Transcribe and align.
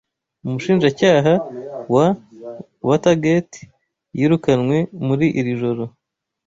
Umushinjacyaha 0.45 1.33
wa 1.93 2.07
Waterigate 2.87 3.57
yirukanwe 4.17 4.77
muri 5.07 5.25
iri 5.39 5.53
joro 5.61 5.83